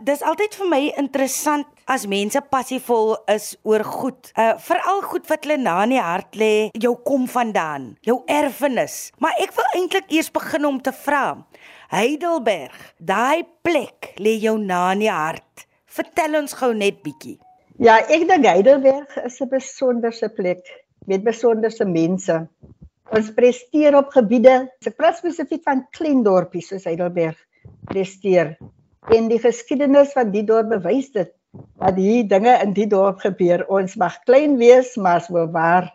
[0.00, 4.30] Dis altyd vir my interessant as mense passievol is oor goed.
[4.32, 9.10] Uh veral goed wat hulle na in die hart lê, jou kom vandaan, jou erfenis.
[9.20, 11.36] Maar ek wil eintlik eers begin om te vra.
[11.92, 15.66] Heidelberg, daai plek lê jou na in die hart.
[15.84, 17.36] Vertel ons gou net bietjie.
[17.76, 20.64] Ja, ek dink Heidelberg is 'n besonderse plek
[21.06, 22.40] met besonderse mense.
[23.12, 27.36] Ons presteer op gebiede, ek praat spesifiek van klein dorpies soos Heidelberg
[27.84, 28.56] presteer.
[29.08, 31.32] En die geskiedenis van die dorp bewys dit
[31.80, 33.64] dat hier dinge in die dorp gebeur.
[33.68, 35.88] Ons mag klein wees, maar so waar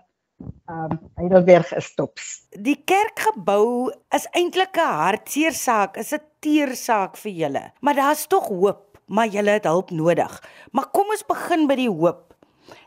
[0.67, 2.41] um Heidelberg is tops.
[2.51, 7.71] Die kerkgebou is eintlik 'n hartseer saak, is 'n teer saak vir julle.
[7.81, 10.43] Maar daar's tog hoop, maar julle het hulp nodig.
[10.71, 12.33] Maar kom ons begin by die hoop.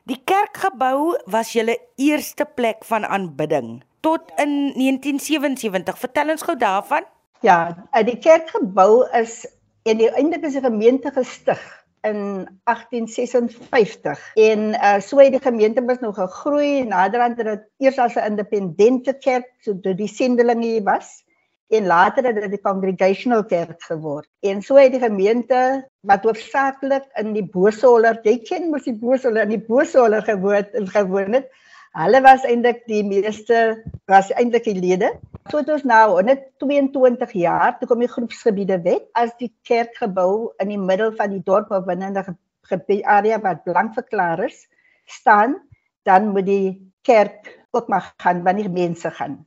[0.04, 5.98] Die kerkgebou was julle eerste plek van aanbidding tot in 1977.
[5.98, 7.04] Vertel ons gou daarvan.
[7.40, 9.46] Ja, die kerkgebou is
[9.88, 11.60] en eintlik is 'n gemeente gestig
[12.00, 12.18] in
[12.64, 18.14] 1856 en uh, so het die gemeente mos nog gegroei naderhand het dit eers as
[18.14, 21.24] 'n independente kerk so dit die sendelinge was
[21.68, 24.28] en later het dit die congregational kerk geword.
[24.40, 29.42] En so het die gemeente wat hoofsaaklik in die Bosoller jy ken mos die Bosoller
[29.42, 31.50] in die Bosoller gewoon gewoon het
[31.96, 35.12] hulle was eintlik die meeste was eintlik die lede
[35.48, 40.50] So het ons nou net 22 jaar toe kom die groepsgebiede wet as die kerkgebou
[40.60, 42.36] in die middel van die dorp of binne 'n
[42.68, 44.68] gebied area wat blank verklaar is
[45.06, 45.56] staan,
[46.04, 49.46] dan moet die kerk ook mag gaan wanneer mense gaan.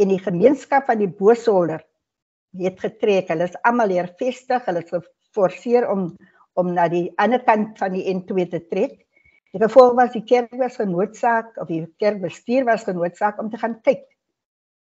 [0.00, 1.84] En die gemeenskap van die Bosolder
[2.56, 3.28] het getrek.
[3.28, 4.64] Hulle is almal hier vestig.
[4.64, 6.16] Hulle is geforseer om
[6.54, 9.03] om na die ander kant van die N2 te trek.
[9.54, 13.78] Die gevolg was die kerk was genoodsaak of die kerkbestuur was genoodsaak om te gaan
[13.86, 14.02] kyk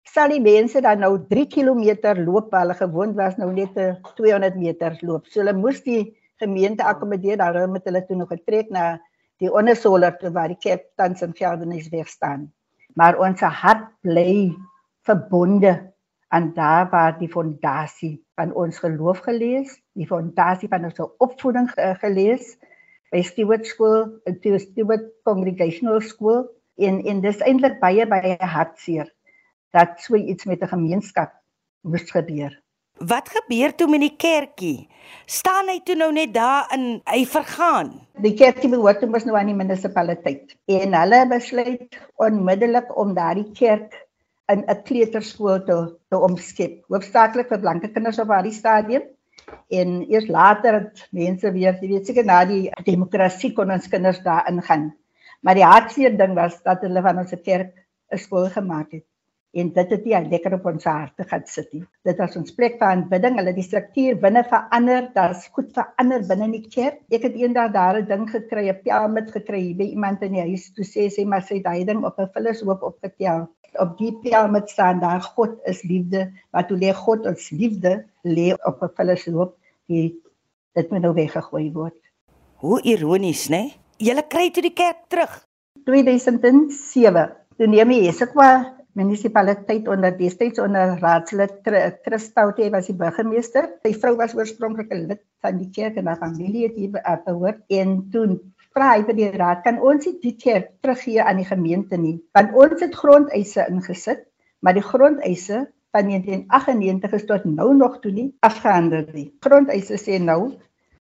[0.09, 3.73] sal die mense dan nou 3 km loop, hulle gewoond was nou net
[4.17, 5.27] 200 meter loop.
[5.27, 8.97] So hulle moes die gemeente akkommodeer, daarom met hulle toe nog getrek na
[9.41, 12.51] die ondersoler toe waar die kerk tans in Geldenis weer staan.
[12.95, 14.51] Maar ons hart bly
[15.07, 15.73] verbonde
[16.34, 21.69] aan daar waar die fondasie van ons geloof gelees, die fondasie van ons opvoeding
[22.01, 22.57] gelees
[23.13, 26.47] by Stewart School, die Stewart Congregational School
[26.81, 29.12] en en dis eintlik baie baie hartseer
[29.74, 31.31] dat so iets met 'n gemeenskap
[31.81, 32.53] moes gebeur.
[32.97, 34.88] Wat gebeur toe met die kerkie?
[35.25, 37.90] Staan hy toe nou net daar in hy vergaan?
[38.22, 40.56] Die kerkie behoort toe mos nou aan die munisipaliteit.
[40.66, 43.97] En hulle besluit onmiddellik om daardie kerk
[44.52, 45.78] in 'n kleuterskool te
[46.09, 46.84] te omskep.
[46.88, 49.03] Hoofsaaklik vir blanke kinders op daardie stadium.
[49.69, 54.21] En eers later het mense weer, jy weet seker na die demokrasie kon ons kinders
[54.23, 54.91] daar ingaan.
[55.41, 57.73] Maar die hartseer ding was dat hulle van ons kerk
[58.11, 59.07] 'n skool gemaak het
[59.53, 61.84] en dit het nie lekker op ons harte gaan sit nie.
[62.08, 63.36] Dit was ons plek van aanbidding.
[63.38, 65.09] Hulle die struktuur binne verander.
[65.14, 67.03] Daar's goed verander binne die kerk.
[67.14, 70.72] Ek het eendag daar 'n ding gekry, 'n pyramid gekry by iemand in die huis.
[70.74, 73.47] Toe sê sy maar sy daai ding op 'n vullishoop opgetel.
[73.78, 76.31] Op die pyramid staan daar God is liefde.
[76.52, 79.56] Wat toe lê God ons liefde lê op 'n vullishoop.
[79.88, 80.20] Die
[80.74, 82.00] dit moet nou weggegooi word.
[82.56, 83.74] Hoe ironies, né?
[83.97, 85.47] Julle kry toe die kerk terug.
[85.85, 87.30] 2007.
[87.58, 91.61] Toe neem jy Jesusa munisipaliteit onder destyds onder raadslid
[92.05, 93.69] Christoute was die burgemeester.
[93.83, 96.91] Sy vrou was oorspronklik 'n lid van die kerk en haar familie het hier
[97.25, 98.39] behoort en toe
[98.73, 102.53] vra hy vir die raad kan ons die kerk teruggee aan die gemeente nie want
[102.53, 104.25] ons het grondeise ingesit
[104.61, 109.27] maar die grondeise van 1998 is tot nou nog toe nie afgehandel nie.
[109.45, 110.55] Grondeise sê nou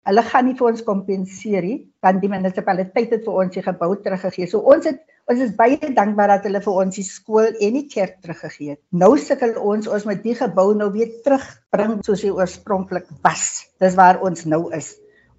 [0.08, 3.94] hulle gaan nie vir ons kompenseer nie want die munisipaliteit het vir ons die gebou
[4.04, 4.50] teruggegee.
[4.50, 5.00] So ons het
[5.32, 8.80] Ons is baie dankbaar dat hulle vir ons die skool en die kerk teruggegee het.
[9.02, 13.46] Nou sukkel ons ons met die gebou nou weer terugbring soos hy oorspronklik was.
[13.80, 14.90] Dis waar ons nou is.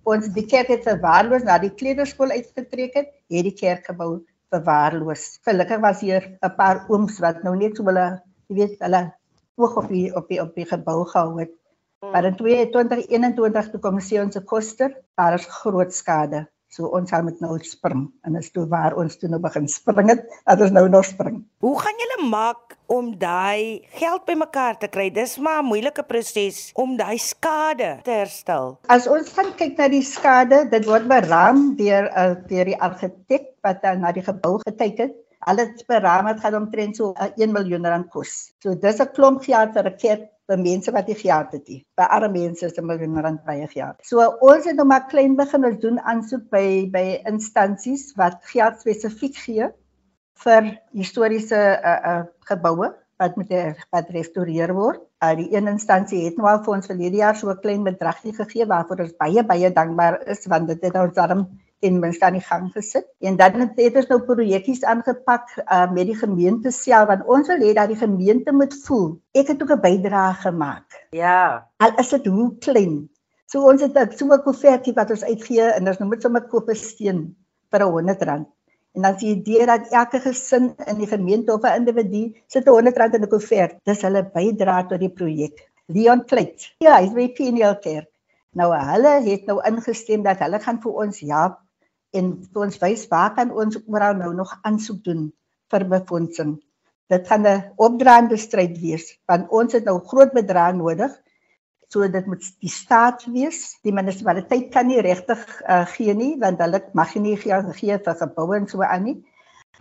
[0.09, 4.23] Ons die kerk het verwaarloos na die kleuterskool uitgetrek het, het die kerkgebou
[4.55, 5.27] verwaarloos.
[5.45, 8.07] Gelukkig was hier 'n paar ooms wat nou net so hulle,
[8.49, 9.03] jy weet, hulle
[9.61, 11.53] oog op die op die op die gebou gehou het.
[12.01, 16.47] Maar in 2021 toe kom sien ons koster, daar is groot skade.
[16.73, 20.07] So ons gaan met nou spring en is toe waar ons toe nou begin spring
[20.09, 21.43] het, dat ons nou nog spring.
[21.61, 25.11] Hoe gaan julle maak om daai geld bymekaar te kry?
[25.13, 28.79] Dis maar 'n moeilike proses om daai skade te herstel.
[28.89, 33.53] As ons gaan kyk na die skade, dit word beraam deur uh, deur die argitek
[33.61, 35.13] wat uh, na die gebou gekyk het.
[35.45, 38.49] Alles beraam het gaan omtrent so uh, 1 miljoen rand kos.
[38.63, 41.79] So dis 'n klomp geld vir 'n kerk vir mense wat nie geld het nie.
[41.97, 43.95] By arme mense is dit maar rand baie geld.
[44.03, 48.81] So ons het nou maar klein begin ons doen aansoek by by instansies wat geld
[48.81, 49.69] spesifiek gee
[50.43, 52.91] vir historiese uh, uh, geboue
[53.21, 53.51] wat moet
[53.93, 55.03] wat restoreer word.
[55.23, 58.33] Uh, die een instansie het nou al vir ons verlede jaar so 'n klein bedragie
[58.33, 61.47] gegee waarvoor ons baie baie dankbaar is want dit het ons daarom
[61.83, 63.07] ten minste aan die gang gesit.
[63.19, 67.65] En dan het ons nou projekkies aangepak uh, met die gemeente self want ons wil
[67.67, 70.87] hê dat die gemeente moet voel ek het ook 'n bydrae gemaak.
[71.11, 71.67] Ja.
[71.77, 73.09] Al is dit hoe klein.
[73.51, 76.69] So ons het 'n so 'n koevertjie wat ons uitgee en ons moet sommer koop
[76.69, 77.35] 'n steen
[77.71, 78.47] vir 'n 100 rand.
[78.95, 82.69] En dan sien jy dat elke gesin in die gemeente of 'n individu sit 'n
[82.69, 83.75] 100 rand in 'n koevert.
[83.83, 85.69] Dis hulle bydra tot die projek.
[85.87, 86.75] Leon Kleit.
[86.79, 88.09] Ja, hy's by Peniel Kerk.
[88.53, 91.62] Nou hulle het nou ingestem dat hulle gaan vir ons help
[92.13, 95.27] en vir ons wys waar kan ons oral nou nog aansoek doen
[95.73, 96.55] vir befondsing.
[97.09, 101.13] Dit gaan 'n opdraande stryd wees want ons het nou groot bedrag nodig
[101.93, 103.75] So dit moet die staat wees.
[103.85, 108.17] Die munisipaliteit kan nie regtig uh, gee nie want hulle mag nie gee gee vir
[108.21, 109.17] geboue en so aan nie.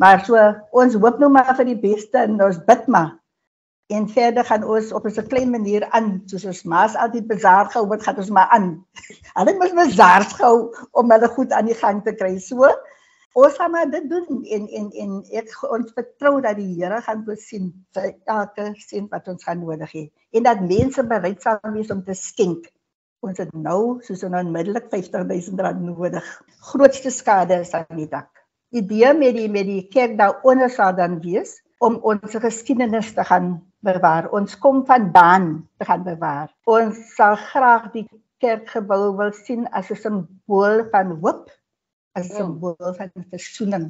[0.03, 0.43] Maar so
[0.77, 3.15] ons hoop nou maar vir die beste en ons bid maar.
[3.93, 7.91] En verder gaan ons op 'n klein manier aan soos ons maas altyd bazaar gehou
[7.93, 8.69] het, gaan ons maar aan.
[9.39, 12.39] Hulle moet bazaars gehou om hulle goed aan die gang te kry.
[12.39, 12.71] So
[13.33, 15.11] ons gaan maar dit doen en en en
[15.41, 19.93] ek ons vertrou dat die Here gaan voorsien vir elke sent wat ons gaan nodig
[19.93, 20.05] hê
[20.37, 22.71] en dat mense bereid sal wees om te skenk.
[23.21, 26.29] Ons het nou soos ons onmiddellik 50000 rand nodig.
[26.73, 28.31] Grootste skade is aan die dak.
[28.73, 33.57] Idee met die met die kerk daaronder sal dan wees om ons geskiedenis te gaan
[33.83, 34.29] bewaar.
[34.31, 36.53] Ons kom vandaan te gaan bewaar.
[36.71, 38.05] Ons sal graag die
[38.43, 41.51] kerkgebou wil sien as 'n simbool van hoop
[42.15, 43.87] as 'n simbool van versoening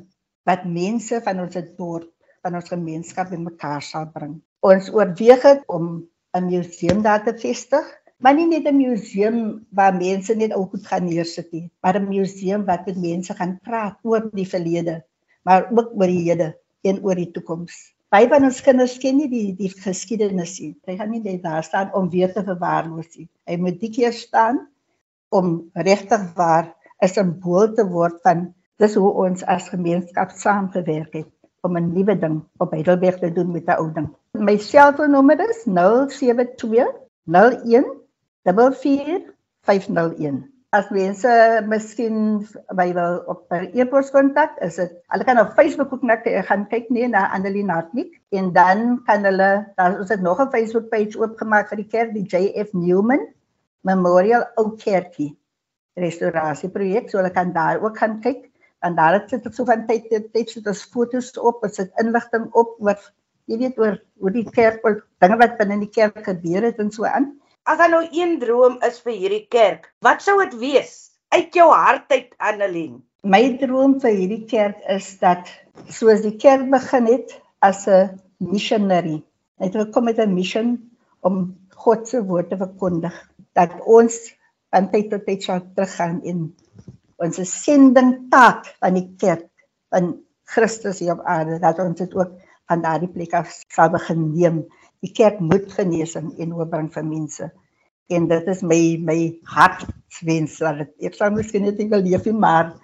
[0.48, 2.12] wat mense van ons dorp,
[2.42, 4.40] van ons gemeenskap bymekaar sal bring.
[4.60, 7.84] Ons oorweeg het om 'n museum daar te vestig,
[8.18, 12.08] maar nie net 'n museum waar mense net ou goed gaan neersit nie, maar 'n
[12.08, 15.04] museum wat met mense gaan praat oor die verlede,
[15.44, 17.92] maar ook oor die hede en oor die toekoms.
[18.12, 20.74] Baie van ons kinders ken nie die die geskiedenis nie.
[20.86, 23.28] Hy gaan nie net daar staan om weer te verwaarloos nie.
[23.48, 24.66] Hy moet dik hier staan
[25.32, 31.30] om regtig waar 'n simbool te word van dis hoe ons as gemeenskap saamgewerk het
[31.62, 34.08] om 'n nuwe ding op Heidelberg te doen met 'n ou ding.
[34.32, 36.86] My selfoonnommer is 072
[37.24, 37.86] 01
[38.44, 40.51] 44501.
[40.72, 41.28] As mense
[41.68, 46.24] miskien by wil op per e-pos kontak, is dit hulle kan op Facebook ook net
[46.48, 50.48] gaan kyk nee na Annelie Hartwig en dan kan hulle daar is dit nog 'n
[50.54, 53.26] Facebook page oopgemaak vir die kerk die JF Newman
[53.84, 55.36] Memorial Ou Kerkie
[55.94, 58.48] restaurasieprojek so hulle kan daar ook gaan kyk
[58.80, 61.92] en daar het sit so van tyd tot tyd sit ons fotos op en sit
[62.00, 62.96] inligting op oor
[63.44, 64.80] jy weet oor hoe die kerk
[65.20, 67.41] dinge wat binne die kerk gebeur het en so aan.
[67.62, 70.94] As daar nou een droom is vir hierdie kerk, wat sou dit wees
[71.30, 72.96] uit jou hart uit Annelien?
[73.22, 75.46] My droom vir hierdie kerk is dat
[75.86, 79.22] soos die kerk begin het as 'n missionary,
[79.62, 80.74] het hulle kom met 'n mission
[81.22, 81.54] om
[81.84, 83.14] God se woord te verkondig
[83.54, 84.18] dat ons
[84.74, 86.56] van tyd tot tyd sal teruggaan in
[87.22, 89.46] ons sending taak van die kerk
[89.94, 92.32] van Christus hier op aarde dat ons dit ook
[92.66, 94.64] van daardie plek af sal begin neem.
[95.02, 97.50] Die kerk moet genesing en oopbring vir mense.
[98.12, 99.18] En dit is my my
[99.50, 102.74] hartswens dat dit ek sou miskien net wil leef in maar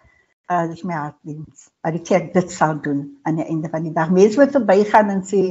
[0.51, 1.69] uh dis my hartswens.
[1.85, 4.11] Dat die kerk dit sal doen aan die einde van die dag.
[4.11, 5.45] Mense moet verbygaan en sê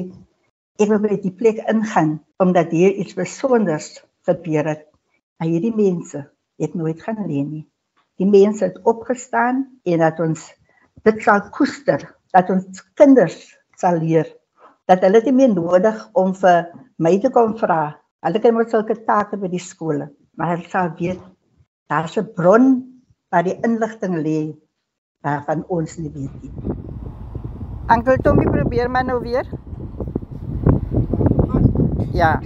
[0.78, 3.96] ek wil by die plek ingaan omdat hier iets besonders
[4.28, 4.88] gebeur het
[5.38, 6.24] Maar hierdie mense
[6.58, 7.66] het nooit gaan lê nie.
[8.18, 10.48] Die mense het opgestaan en dat ons
[11.06, 12.02] dit sal koester,
[12.34, 13.38] dat ons kinders
[13.78, 14.32] sal leer
[14.88, 17.98] dat hulle nie meer nodig om vir my te kom vra.
[18.26, 21.22] Hulle kan moet sulke take by die skole, maar hulle sal weet
[21.92, 22.66] daar's 'n bron
[23.32, 24.56] waar die inligting lê
[25.24, 26.52] waarvan ons nie weet nie.
[27.88, 29.48] Ankel Tommy probeer maar nou weer.
[32.14, 32.42] Ja.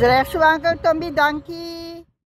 [0.00, 1.69] Dis reg so, Ankel Tommy, dankie.